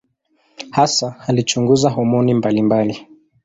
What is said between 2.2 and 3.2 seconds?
mbalimbali.